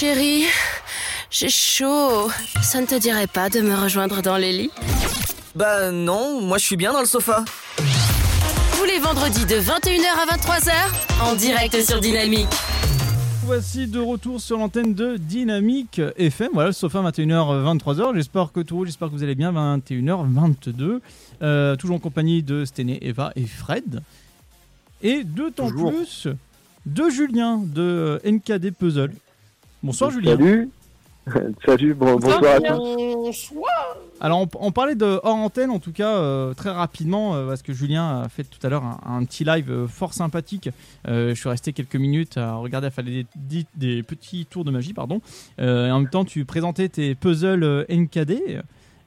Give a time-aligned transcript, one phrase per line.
[0.00, 0.44] Chérie,
[1.28, 2.30] j'ai chaud.
[2.62, 4.70] Ça ne te dirait pas de me rejoindre dans les lits?
[5.56, 7.44] Bah non, moi je suis bien dans le sofa.
[8.76, 10.72] Tous les vendredis de 21h à 23h,
[11.20, 12.46] en direct sur Dynamique.
[13.42, 16.50] Voici de retour sur l'antenne de Dynamique FM.
[16.54, 18.14] Voilà, le sofa 21h, 23h.
[18.14, 19.52] J'espère que tout j'espère que vous allez bien.
[19.52, 21.00] 21h, 22.
[21.42, 24.00] Euh, toujours en compagnie de Stené, Eva et Fred.
[25.02, 26.28] Et d'autant plus
[26.86, 29.10] de Julien de NKD Puzzle.
[29.82, 30.32] Bonsoir Julien.
[30.36, 30.70] Salut.
[31.66, 33.52] Salut, bon, bonsoir à tous.
[34.20, 37.62] Alors on, on parlait de hors antenne en tout cas euh, très rapidement euh, parce
[37.62, 40.70] que Julien a fait tout à l'heure un, un petit live euh, fort sympathique.
[41.06, 44.64] Euh, je suis resté quelques minutes à regarder à faire des, des- des petits tours
[44.64, 45.20] de magie pardon.
[45.60, 48.60] Euh, et en même temps tu présentais tes puzzles euh, NKD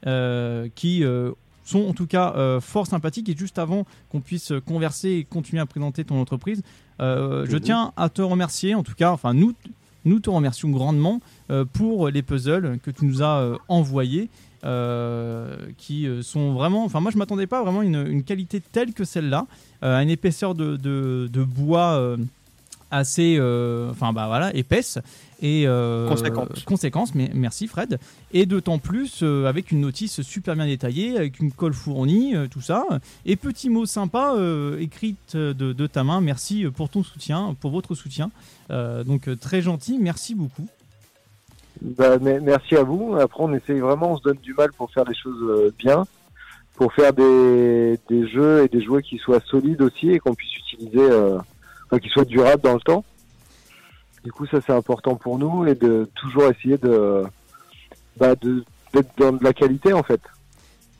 [0.05, 1.31] euh, qui euh,
[1.65, 5.61] sont en tout cas euh, fort sympathiques et juste avant qu'on puisse converser et continuer
[5.61, 6.61] à présenter ton entreprise,
[7.01, 9.53] euh, je tiens à te remercier en tout cas enfin nous
[10.05, 14.29] nous te remercions grandement euh, pour les puzzles que tu nous as euh, envoyés
[14.63, 16.85] euh, qui sont vraiment.
[16.85, 19.47] Enfin, moi, je m'attendais pas vraiment à une, une qualité telle que celle-là,
[19.81, 22.15] une épaisseur de, bois
[22.91, 23.39] assez,
[23.89, 24.99] enfin, bah voilà, épaisse
[25.41, 26.07] et euh,
[26.65, 27.99] conséquence, mais merci Fred.
[28.31, 32.47] Et d'autant plus euh, avec une notice super bien détaillée, avec une colle fournie, euh,
[32.47, 32.85] tout ça.
[33.25, 36.21] Et petit mot sympa euh, écrite de, de ta main.
[36.21, 38.31] Merci pour ton soutien, pour votre soutien.
[38.69, 40.67] Euh, donc très gentil, merci beaucoup.
[41.81, 43.15] Bah, mais- merci à vous.
[43.19, 46.05] Après, on essaye vraiment, on se donne du mal pour faire les choses bien,
[46.75, 50.55] pour faire des, des jeux et des jouets qui soient solides aussi et qu'on puisse
[50.57, 51.37] utiliser, euh,
[51.85, 53.03] enfin, qui soient durables dans le temps.
[54.23, 57.23] Du coup, ça c'est important pour nous et de toujours essayer de,
[58.17, 58.35] bah,
[58.93, 60.21] d'être dans de la qualité en fait.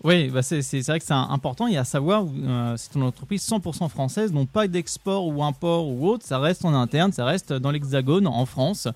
[0.04, 1.66] Oui, bah c'est vrai que c'est important.
[1.66, 6.08] A à savoir, euh, c'est une entreprise 100% française, donc pas d'export ou import ou
[6.08, 6.26] autre.
[6.26, 8.88] Ça reste en interne, ça reste dans l'Hexagone, en France.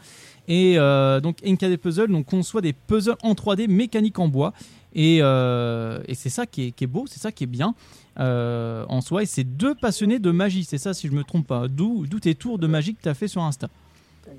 [0.48, 4.54] Et euh, donc NKD Puzzle donc, conçoit des puzzles en 3D mécaniques en bois.
[4.96, 7.76] Et, euh, et c'est ça qui est, beau, c'est ça qui est bien
[8.20, 9.24] euh, en soi.
[9.24, 11.68] Et c'est deux passionnés de magie, c'est ça si je me trompe pas.
[11.68, 13.68] D'où tes tours de magie que tu as fait sur Insta.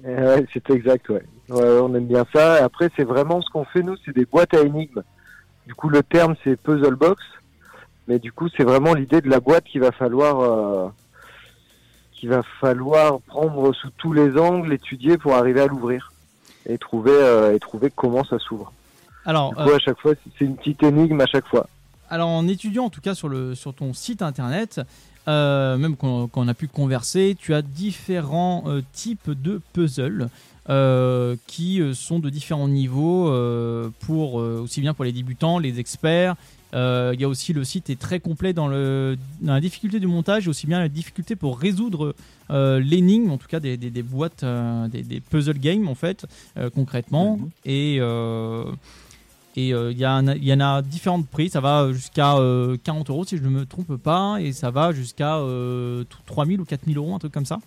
[0.06, 1.22] Euh, Ouais, c'est exact, ouais.
[1.50, 1.78] ouais.
[1.82, 2.64] On aime bien ça.
[2.64, 5.02] Après, c'est vraiment ce qu'on fait, nous, c'est des boîtes à énigmes.
[5.66, 7.22] Du coup, le terme, c'est puzzle box.
[8.08, 10.88] Mais du coup, c'est vraiment l'idée de la boîte qu'il va falloir, euh,
[12.12, 16.12] qu'il va falloir prendre sous tous les angles, étudier pour arriver à l'ouvrir.
[16.68, 18.72] Et trouver, euh, et trouver comment ça s'ouvre.
[19.24, 21.68] Alors, Du coup, à chaque fois, c'est une petite énigme à chaque fois.
[22.10, 24.80] Alors en étudiant en tout cas sur, le, sur ton site internet,
[25.28, 30.28] euh, même quand, quand on a pu converser, tu as différents euh, types de puzzles
[30.68, 33.32] euh, qui sont de différents niveaux
[34.00, 36.34] pour aussi bien pour les débutants, les experts.
[36.72, 40.06] Il y a aussi le site est très complet dans, le, dans la difficulté du
[40.06, 42.14] montage et aussi bien la difficulté pour résoudre
[42.50, 44.44] l'énigme, en tout cas des, des- des boîtes,
[44.92, 46.26] des, des puzzle games en fait,
[46.74, 47.38] concrètement.
[47.38, 47.50] Mhm.
[49.56, 53.24] Et euh, euh, il y, en a- différents prix, ça va jusqu'à euh, 40 euros
[53.24, 57.14] si je ne me trompe pas, et ça va jusqu'à euh, 3000 ou 4000 euros,
[57.14, 57.58] un truc comme ça.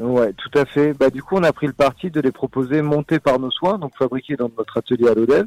[0.00, 0.92] Ouais, tout à fait.
[0.94, 3.78] Bah, du coup, on a pris le parti de les proposer montés par nos soins,
[3.78, 5.46] donc fabriqués dans notre atelier à l'ODEV.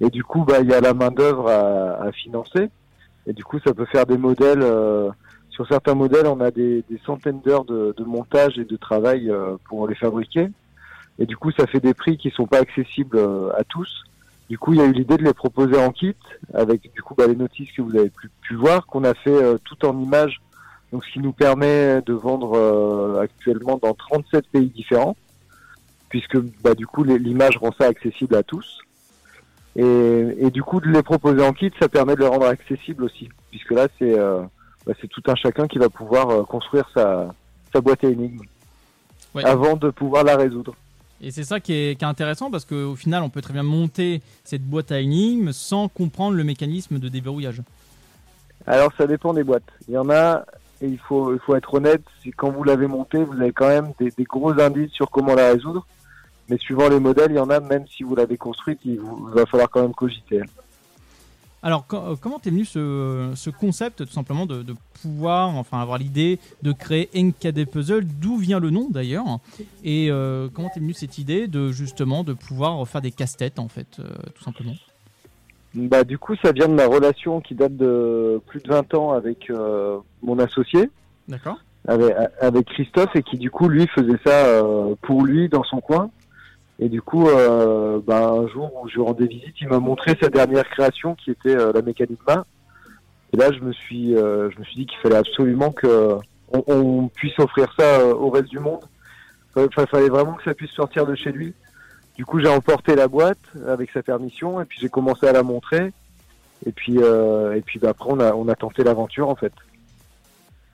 [0.00, 2.68] Et du coup, bah, il y a la main d'œuvre à, financer.
[3.26, 4.62] Et du coup, ça peut faire des modèles.
[4.62, 5.10] euh,
[5.50, 9.56] sur certains modèles, on a des, centaines d'heures de, de montage et de travail euh,
[9.68, 10.48] pour les fabriquer.
[11.18, 13.88] Et du coup, ça fait des prix qui sont pas accessibles euh, à tous.
[14.50, 16.16] Du coup, il y a eu l'idée de les proposer en kit,
[16.52, 19.30] avec du coup bah, les notices que vous avez pu, pu voir, qu'on a fait
[19.30, 20.40] euh, tout en images
[20.94, 25.16] donc, ce qui nous permet de vendre euh, actuellement dans 37 pays différents,
[26.08, 28.78] puisque bah, du coup l'image rend ça accessible à tous.
[29.74, 29.82] Et,
[30.38, 33.28] et du coup de les proposer en kit, ça permet de le rendre accessible aussi,
[33.50, 34.42] puisque là c'est euh,
[34.86, 37.34] bah, c'est tout un chacun qui va pouvoir euh, construire sa,
[37.72, 38.44] sa boîte à énigmes
[39.34, 39.44] Ouais.
[39.44, 40.76] avant de pouvoir la résoudre.
[41.20, 44.62] Et c'est ça qui est, intéressant parce qu'au final, on peut très bien monter cette
[44.62, 47.62] boîte à énigmes sans comprendre le mécanisme de déverrouillage.
[48.66, 49.62] Alors ça dépend des boîtes.
[49.88, 50.44] Il y en a,
[50.80, 52.02] et il faut, il faut être honnête,
[52.36, 55.52] quand vous l'avez montée, vous avez quand même des, des gros indices sur comment la
[55.52, 55.86] résoudre.
[56.48, 59.28] Mais suivant les modèles, il y en a, même si vous l'avez construite, il, vous,
[59.30, 60.42] il va falloir quand même cogiter.
[61.64, 65.80] Alors, co- euh, comment t'es venu ce, ce concept, tout simplement, de, de pouvoir, enfin,
[65.80, 69.24] avoir l'idée de créer NKD Puzzle D'où vient le nom, d'ailleurs
[69.82, 73.68] Et euh, comment t'es venu cette idée de, justement, de pouvoir faire des casse-têtes, en
[73.68, 74.74] fait, euh, tout simplement?
[75.74, 79.12] Bah, du coup, ça vient de ma relation qui date de plus de 20 ans
[79.12, 80.90] avec euh, mon associé,
[81.28, 81.56] D'accord.
[81.88, 84.62] Avec, avec Christophe, et qui du coup, lui, faisait ça
[85.00, 86.10] pour lui dans son coin.
[86.84, 90.18] Et du coup, euh, bah, un jour où je lui rendais visite, il m'a montré
[90.20, 92.44] sa dernière création qui était euh, la mécanique main.
[93.32, 96.18] Et là, je me suis, euh, je me suis dit qu'il fallait absolument que
[96.52, 98.82] on, on puisse offrir ça au reste du monde.
[99.56, 101.54] Il fallait vraiment que ça puisse sortir de chez lui.
[102.16, 105.42] Du coup, j'ai emporté la boîte avec sa permission et puis j'ai commencé à la
[105.42, 105.90] montrer.
[106.66, 109.54] Et puis, et puis bah, après, on a, on a tenté l'aventure en fait.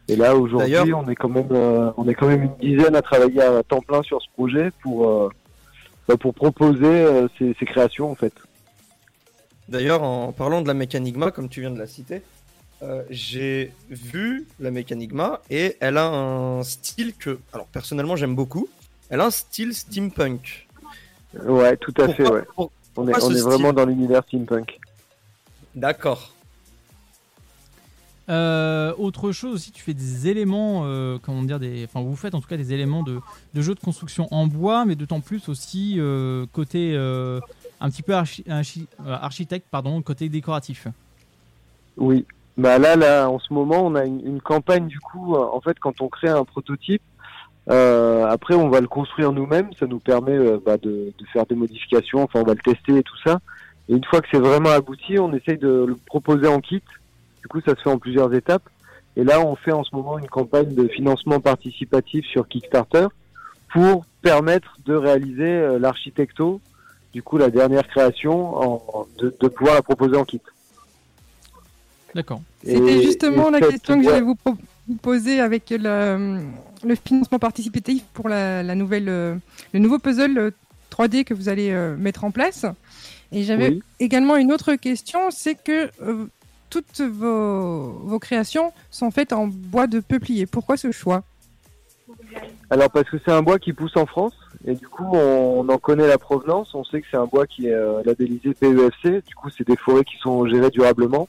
[0.08, 1.52] Et là, aujourd'hui, on est quand même,
[1.96, 5.30] on est quand même une dizaine à travailler à temps plein sur ce projet pour,
[6.10, 8.32] bah, pour proposer euh, ces, ces créations en fait.
[9.68, 12.22] D'ailleurs, en parlant de la Mécanigma, comme tu viens de la citer,
[12.82, 18.68] euh, j'ai vu la Mécanigma et elle a un style que, alors personnellement, j'aime beaucoup.
[19.10, 20.66] Elle a un style steampunk.
[21.44, 22.28] Ouais, tout à fait.
[22.28, 22.42] Ouais.
[22.56, 24.80] pour- On est, on est vraiment dans l'univers steampunk.
[25.76, 26.34] D'accord.
[28.30, 32.34] Euh, autre chose aussi, tu fais des éléments, euh, comment dire, des, enfin vous faites
[32.34, 33.18] en tout cas des éléments de,
[33.54, 36.94] de jeux de construction en bois, mais d'autant plus aussi euh, côté
[37.80, 40.86] un petit peu archi- archi- architecte, pardon, côté décoratif.
[41.96, 42.24] Oui.
[42.56, 45.34] Bah là, là, en ce moment, on a une, campagne du coup.
[45.34, 47.02] En fait, quand on crée un prototype,
[47.66, 49.70] après, on va le construire nous-mêmes.
[49.78, 52.22] Ça nous permet bah, de, de faire des modifications.
[52.22, 53.40] Enfin, on va le tester et tout ça.
[53.88, 56.82] Et une fois que c'est vraiment abouti, on essaye de le proposer en kit.
[57.42, 58.68] Du coup, ça se fait en plusieurs étapes.
[59.16, 63.06] Et là, on fait en ce moment une campagne de financement participatif sur Kickstarter
[63.72, 66.60] pour permettre de réaliser euh, l'architecto,
[67.12, 70.40] du coup, la dernière création, en, de, de pouvoir la proposer en kit.
[72.14, 72.40] D'accord.
[72.64, 74.36] C'était justement et la question que vais vous,
[75.02, 76.40] poser avec le,
[76.84, 79.36] le financement participatif pour la, la nouvelle, euh,
[79.72, 80.50] le nouveau puzzle euh,
[80.90, 82.66] 3D que vous allez euh, mettre en place.
[83.32, 83.82] Et j'avais Oui.
[84.00, 86.26] également une autre question, c'est que euh,
[86.70, 90.46] toutes vos, vos créations sont faites en bois de peuplier.
[90.46, 91.22] Pourquoi ce choix?
[92.70, 94.34] Alors parce que c'est un bois qui pousse en France
[94.64, 97.66] et du coup on, en connaît la provenance, on sait que c'est un bois qui
[97.66, 101.28] est euh, labellisé PEFC, du coup c'est des forêts qui sont gérées durablement.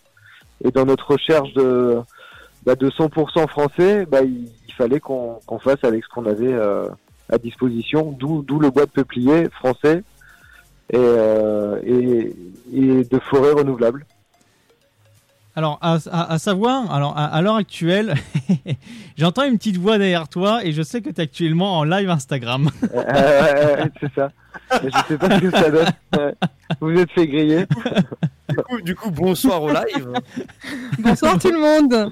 [0.63, 1.99] Et dans notre recherche de
[2.65, 6.87] bah, de 100% français, bah, il, fallait qu'on fasse avec ce qu'on avait euh,
[7.29, 10.01] à disposition, d'où le bois de peuplier français
[10.91, 14.05] et, euh, et de forêts renouvelables.
[15.61, 18.15] Alors, à, à- à savoir, alors à, à l'heure actuelle,
[19.15, 22.09] j'entends une petite voix derrière toi et je sais que tu es actuellement en live
[22.09, 22.71] Instagram.
[22.95, 24.31] Euh, c'est ça.
[24.83, 26.33] Mais je sais pas ce que ça donne.
[26.81, 27.65] Vous êtes fait griller.
[28.49, 30.07] Du coup, du coup, bonsoir au live.
[30.99, 32.11] Bonsoir tout le monde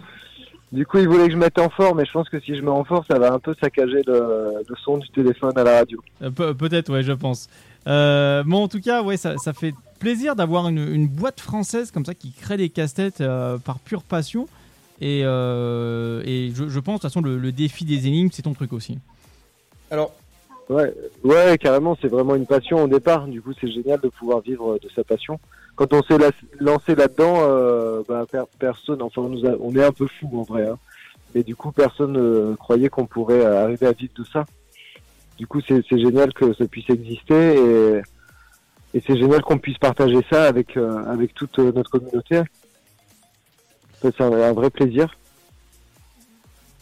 [0.71, 2.61] Du coup, il voulait que je mette en fort, mais je pense que si je
[2.61, 5.79] mets en fort, ça va un peu saccager le, le son du téléphone à la
[5.79, 5.99] radio.
[6.21, 7.47] Euh, pe- Peut-être, ouais, je pense.
[7.87, 11.91] Euh, bon, en tout cas, ouais, ça, ça fait plaisir d'avoir une, une boîte française
[11.91, 14.47] comme ça qui crée des casse-têtes euh, par pure passion.
[15.01, 18.41] Et, euh, et je, je pense, de toute façon, le, le défi des énigmes, c'est
[18.41, 18.97] ton truc aussi.
[19.91, 20.13] Alors,
[20.69, 20.93] Ouais,
[21.23, 23.25] ouais, carrément, c'est vraiment une passion au départ.
[23.27, 25.39] Du coup, c'est génial de pouvoir vivre de sa passion.
[25.75, 26.29] Quand on s'est la-
[26.59, 30.29] lancé là-dedans, euh, bah, per- personne, enfin, on, nous a- on est un peu fou
[30.39, 30.67] en vrai.
[30.67, 30.75] Hein.
[31.33, 34.45] Mais du coup, personne ne croyait qu'on pourrait euh, arriver à vivre de ça.
[35.39, 38.01] Du coup, c'est c'est génial que ça puisse exister et,
[38.93, 42.37] et c'est génial qu'on puisse partager ça avec euh, avec toute euh, notre communauté.
[44.01, 45.15] Ça, C'est un, un vrai plaisir.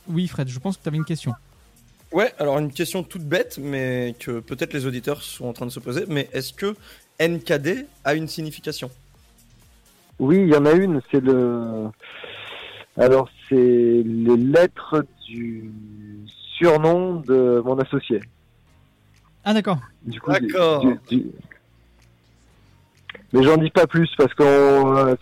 [0.07, 1.33] Oui, Fred, je pense que tu avais une question.
[2.13, 5.71] ouais, alors une question toute bête, mais que peut-être les auditeurs sont en train de
[5.71, 6.75] se poser, mais est-ce que
[7.19, 8.89] NKD a une signification?
[10.19, 11.89] Oui, il y en a une, c'est le.
[12.95, 15.71] Alors, c'est les lettres du
[16.57, 18.21] surnom de mon associé.
[19.43, 19.79] Ah, d'accord.
[20.03, 20.81] Du coup, du- D'accord.
[20.81, 21.31] du- du-
[23.33, 24.43] Mais j'en dis pas plus parce que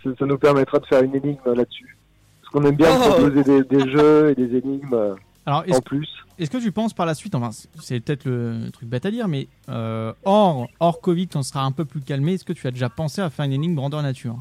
[0.04, 1.98] ça, ça nous permettra de faire une énigme là-dessus.
[2.42, 3.10] Parce qu'on aime bien Oh.
[3.10, 5.16] proposer des, des jeux et des énigmes euh,
[5.46, 6.08] Alors, en plus.
[6.40, 9.12] est-ce que tu penses par la suite, enfin, c'est- c'est peut-être le truc bête à
[9.12, 12.54] dire, mais euh, hors, hors Covid, quand on sera un peu plus calmé, est-ce que
[12.54, 14.36] tu as déjà pensé à faire une énigme grandeur nature?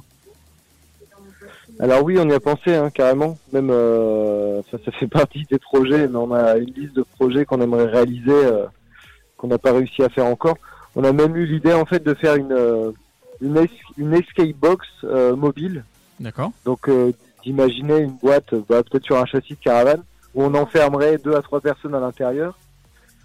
[1.80, 3.36] Alors oui, on y a pensé hein, carrément.
[3.52, 7.44] Même euh, ça, ça fait partie des projets, mais on a une liste de projets
[7.44, 8.66] qu'on aimerait réaliser, euh,
[9.36, 10.56] qu'on n'a pas réussi à faire encore.
[10.94, 12.92] On a même eu l'idée en fait de faire une euh,
[13.40, 15.84] une, es- une escape box euh, mobile.
[16.20, 16.52] D'accord.
[16.64, 17.12] Donc euh,
[17.44, 20.02] d'imaginer une boîte, bah, peut-être sur un châssis de caravane,
[20.34, 22.58] où on enfermerait deux à trois personnes à l'intérieur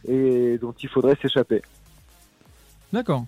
[0.07, 1.61] et dont il faudrait s'échapper.
[2.93, 3.25] D'accord.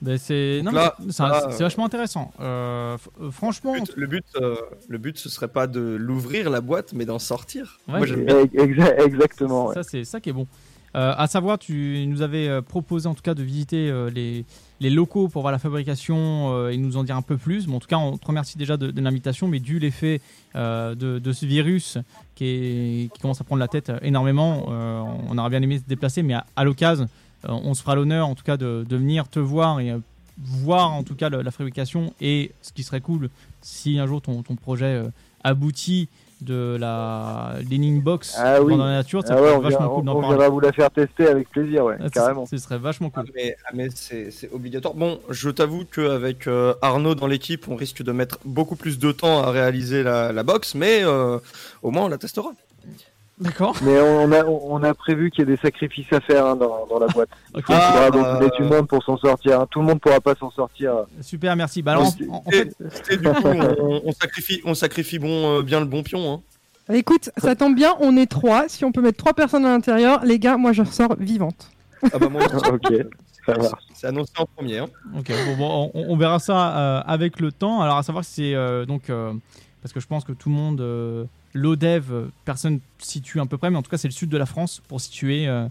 [0.00, 2.32] Ben c'est euh, vachement intéressant.
[2.40, 2.96] Euh,
[3.30, 4.56] franchement, Le but, le but, euh,
[4.88, 7.78] le but, ce serait pas de l'ouvrir la boîte, mais d'en sortir.
[7.86, 8.42] Ouais, Moi, j'aime bien.
[8.46, 9.66] Exa- exactement.
[9.68, 9.74] ouais.
[9.74, 10.48] ça c'est ça qui est bon.
[10.94, 14.90] Euh, à savoir, tu nous avais euh, proposé en tout cas de visiter euh, les,
[14.90, 17.66] locaux pour voir la fabrication euh, et nous en dire un peu plus.
[17.66, 20.20] Bon, en tout cas, on te remercie déjà de, l'invitation, mais dû l'effet
[20.54, 21.98] de, ce virus
[22.34, 26.64] qui, commence à prendre la tête énormément, on aurait bien aimé se déplacer, mais à,
[26.64, 27.08] l'occasion,
[27.44, 29.94] on se fera l'honneur en tout cas de, venir te voir et
[30.38, 33.30] voir en tout cas la fabrication et ce qui serait cool
[33.60, 35.02] si un jour ton, projet
[35.42, 36.08] aboutit
[36.42, 38.76] de la Leaning Box Ah oui.
[38.76, 39.22] dans la nature.
[39.26, 40.90] Ça Ah ouais, pourrait on, être vachement vient- cool d'en on viendra vous la faire
[40.90, 42.46] tester avec plaisir, ouais, Ah, ce- carrément.
[42.46, 43.30] Ce serait vachement Ah, cool.
[43.34, 44.94] mais, ah, mais c'est c'est obligatoire.
[44.94, 49.12] Bon, je t'avoue qu'avec euh, Arnaud dans l'équipe, on risque de mettre beaucoup plus de
[49.12, 51.38] temps à réaliser la, la box, mais euh,
[51.82, 52.50] au moins on la testera.
[53.42, 53.76] D'accord.
[53.82, 56.86] Mais on a, on a prévu qu'il y ait des sacrifices à faire hein, dans,
[56.86, 57.28] dans la boîte.
[57.54, 57.64] Ok.
[57.68, 59.60] Il faudra Ah, donc bah, aider tout le monde pour s'en sortir.
[59.60, 59.66] hein.
[59.70, 60.94] Tout le monde pourra pas s'en sortir.
[61.20, 61.82] Super, merci.
[61.82, 62.10] Bah, en,
[62.50, 62.74] fait,
[63.10, 66.32] et du coup, on, on sacrifie, on sacrifie bon, euh, bien le bon pion.
[66.88, 66.94] Hein.
[66.94, 68.68] Écoute, ça tombe bien, on est trois.
[68.68, 71.70] Si on peut mettre trois personnes à l'intérieur, les gars, moi je ressors vivante.
[72.12, 72.92] Ah bah moi, ok,
[73.46, 73.82] ça marche.
[73.94, 74.78] c'est annoncé en premier.
[74.78, 74.86] Hein.
[75.16, 77.80] Ok, bon, bon, on, on verra ça euh, avec le temps.
[77.82, 79.04] Alors, à savoir si c'est euh, donc.
[79.82, 80.80] Parce que je pense que tout le monde.
[80.80, 81.24] Euh,
[81.54, 84.38] L'ODEV, euh, personne situe à peu près, mais en tout cas, c'est le sud de
[84.38, 85.66] la France pour situer euh,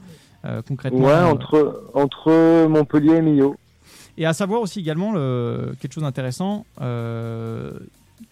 [0.45, 1.07] euh, concrètement.
[1.07, 3.55] Ouais, euh, entre, entre Montpellier et Millau.
[4.17, 6.65] Et à savoir aussi également le, quelque chose d'intéressant.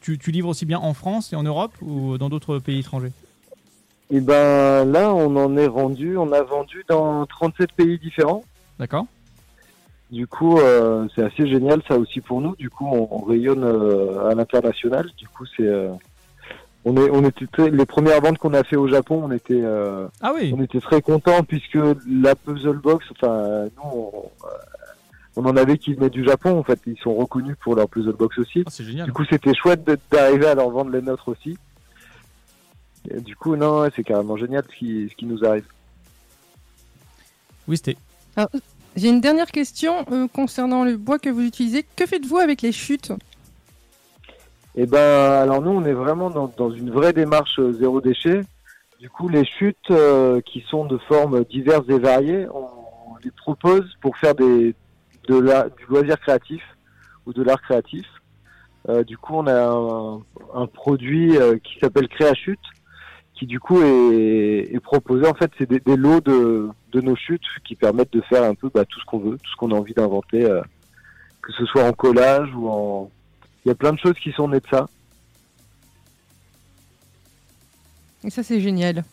[0.02, 3.12] tu, tu livres aussi bien en France et en Europe ou dans d'autres pays étrangers?
[4.12, 8.44] Et ben là, on en est rendu, on a vendu dans 37 pays différents.
[8.78, 9.06] D'accord
[10.12, 12.56] Du coup, euh, c'est assez génial ça aussi pour nous.
[12.56, 15.08] Du coup, on, on rayonne euh, à l'international.
[15.18, 15.90] Du coup, c'est euh,
[16.86, 19.62] on est on était très- les premières ventes qu'on a fait au Japon, on était
[19.62, 24.12] euh, Ah oui on était très contents puisque la puzzle box, enfin nous on,
[24.46, 24.48] euh,
[25.36, 28.14] on en avait qui venaient du Japon en fait, ils sont reconnus pour leur puzzle
[28.14, 28.64] box aussi.
[28.66, 29.06] Ah, C'est génial.
[29.06, 31.58] Du coup, c'était chouette d'arriver à leur vendre les nôtres aussi.
[33.12, 35.66] Et du coup, non, ouais, c'est carrément génial ce qui, ce qui nous arrive.
[37.68, 37.98] Oui, c'était.
[38.96, 41.86] J'ai une dernière question euh, concernant le bois que vous utilisez.
[41.96, 43.14] Que faites-vous avec les chutes?
[44.76, 48.42] Et ben, alors nous, on est vraiment dans, une vraie démarche euh, zéro déchet.
[49.00, 52.68] Du coup, les chutes euh, qui sont de formes diverses et variées, on,
[53.24, 54.74] les propose pour faire des,
[55.28, 55.42] du
[55.90, 56.64] loisir créatif
[57.26, 58.06] ou de l'art créatif.
[59.06, 60.22] Du coup, on a un,
[60.54, 62.62] un produit qui s'appelle Créachute,
[63.40, 65.26] qui du coup est, est proposé.
[65.26, 68.54] En fait, c'est des, des lots de, de nos chutes qui permettent de faire un
[68.54, 70.62] peu bah, tout ce qu'on veut, tout ce qu'on a envie d'inventer, euh,
[71.42, 73.10] que ce soit en collage ou en,
[73.64, 74.88] il y a plein de choses qui sont nées de ça.
[78.26, 79.06] Et ça, c'est génial.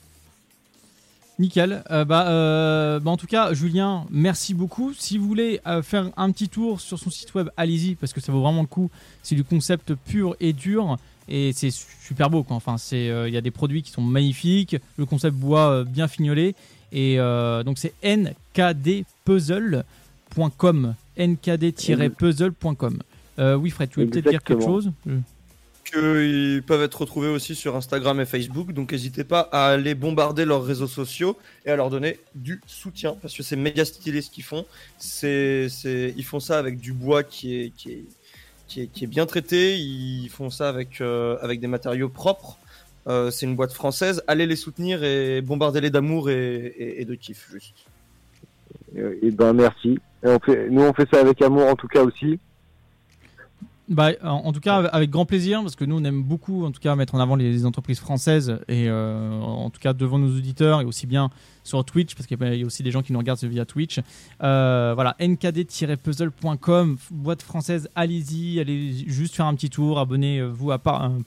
[1.38, 1.85] Nickel.
[1.90, 4.92] Euh, bah, euh, bah, en tout cas, Julien, merci beaucoup.
[4.92, 8.21] Si vous voulez euh, faire un petit tour sur son site web, allez-y parce que
[8.21, 8.90] ça vaut vraiment le coup.
[9.23, 10.97] C'est du concept pur et dur
[11.28, 12.42] et c'est super beau.
[12.42, 12.56] Quoi.
[12.56, 15.85] Enfin, c'est euh, il y a des produits qui sont magnifiques, le concept bois euh,
[15.85, 16.54] bien fignolé
[16.92, 23.02] et euh, donc c'est nkdpuzzle.com, nkd-puzzle.com.
[23.38, 24.90] Euh, oui, Fred, tu veux peut-être dire quelque chose?
[25.06, 25.18] Euh,
[25.85, 30.45] Qu'ils peuvent être retrouvés aussi sur Instagram et Facebook, donc n'hésitez pas à aller bombarder
[30.45, 34.30] leurs réseaux sociaux et à leur donner du soutien parce que c'est méga stylé ce
[34.30, 34.66] qu'ils font.
[34.99, 38.04] C'est, c'est, ils font ça avec du bois qui est, qui est,
[38.66, 39.76] qui est, qui est bien traité.
[39.76, 42.58] Ils font ça avec, euh, avec des matériaux propres.
[43.06, 44.23] Euh, c'est une boîte française.
[44.26, 47.75] Allez les soutenir et bombardez-les d'amour et, et, de kiff juste.
[48.96, 49.99] Et, et ben merci.
[50.25, 52.40] Nous on fait ça avec amour en tout cas aussi.
[53.88, 56.81] Bah, en, tout cas, avec grand plaisir, parce que nous, on aime beaucoup, en tout
[56.81, 60.81] cas, mettre en avant les, entreprises françaises, et euh, en tout cas devant nos auditeurs,
[60.81, 61.31] et aussi bien
[61.62, 64.00] sur Twitch, parce qu'il y a- aussi des gens qui nous regardent via Twitch.
[64.43, 70.78] Euh, voilà, nkd-puzzle.com, boîte française, allez-y, allez juste faire un petit tour, abonnez-vous euh,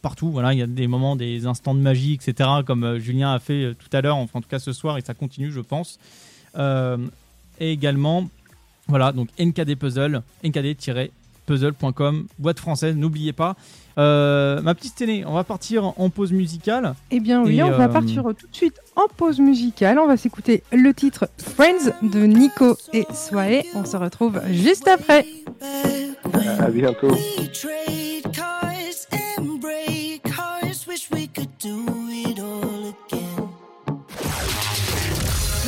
[0.01, 0.29] partout.
[0.29, 3.73] Voilà, il y a des moments, des instants de magie, etc., comme Julien a fait
[3.75, 5.97] tout à l'heure, enfin, en tout cas ce soir, et ça continue, je pense.
[6.57, 8.29] Et également,
[8.87, 10.23] voilà, donc NKD Puzzle,
[11.49, 13.55] nkd-puzzle.com, boîte française, n'oubliez pas.
[13.97, 16.93] Euh, ma petite Téné, on va partir en pause musicale.
[17.11, 19.99] Eh bien oui, Et, on va euh, partir tout de suite en pause musicale.
[19.99, 23.63] On va s'écouter le titre Friends de Nico et Swae.
[23.75, 25.25] On se retrouve juste après.
[26.59, 27.09] À bientôt.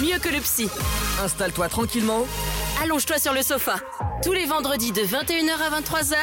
[0.01, 0.67] Mieux que le psy.
[1.23, 2.25] Installe-toi tranquillement.
[2.81, 3.75] Allonge-toi sur le sofa.
[4.23, 6.15] Tous les vendredis de 21h à 23h,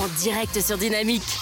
[0.00, 1.38] en direct sur Dynamique.